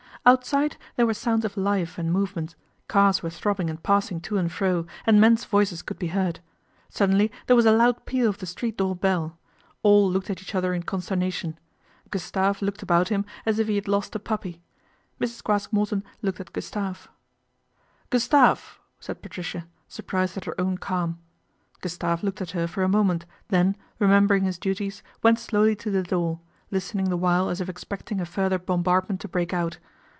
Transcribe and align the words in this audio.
Outside 0.23 0.77
there 0.97 1.07
were 1.07 1.15
sounds 1.15 1.45
of 1.45 1.57
life 1.57 1.97
and 1.97 2.11
movement, 2.13 2.53
cars 2.87 3.23
were 3.23 3.31
throbbing 3.31 3.71
and 3.71 3.81
passing 3.81 4.21
to 4.21 4.37
and 4.37 4.51
fro, 4.51 4.85
and 5.07 5.19
men's 5.19 5.45
voices 5.45 5.81
could 5.81 5.97
be 5.97 6.09
heard. 6.09 6.41
Suddenly 6.91 7.31
there 7.47 7.55
was 7.55 7.65
a 7.65 7.71
loud 7.71 8.05
peal 8.05 8.29
of 8.29 8.37
the 8.37 8.45
street 8.45 8.77
door 8.77 8.95
bell. 8.95 9.39
All 9.81 10.07
looked 10.11 10.29
at 10.29 10.39
each 10.39 10.53
other 10.53 10.75
in 10.75 10.83
consternation. 10.83 11.57
Gustave 12.11 12.61
looked 12.63 12.83
about 12.83 13.09
him 13.09 13.25
as 13.47 13.57
if 13.57 13.67
he 13.67 13.73
had 13.73 13.87
lost 13.87 14.13
a 14.13 14.19
puppy. 14.19 14.61
Mrs. 15.19 15.43
Craske 15.43 15.73
Morton 15.73 16.03
looked 16.21 16.39
at 16.39 16.53
Gustave." 16.53 17.07
Gustave!" 18.11 18.61
said 18.99 19.23
Patricia, 19.23 19.65
surprised 19.87 20.37
at 20.37 20.45
her 20.45 20.53
own 20.61 20.77
calm. 20.77 21.17
Gustave 21.81 22.21
looked 22.23 22.43
at 22.43 22.51
her 22.51 22.67
for 22.67 22.83
a 22.83 22.87
moment 22.87 23.25
then, 23.47 23.75
remembering 23.97 24.43
his 24.43 24.59
duties, 24.59 25.01
went 25.23 25.39
slowly 25.39 25.75
to 25.77 25.89
the 25.89 26.03
door, 26.03 26.41
listening 26.69 27.09
the 27.09 27.17
while 27.17 27.49
as 27.49 27.59
if 27.59 27.67
expecting 27.69 28.21
a 28.21 28.25
further 28.27 28.59
bom 28.59 28.83
bardment 28.83 29.19
to 29.21 29.27
break 29.27 29.51
out. 29.51 29.79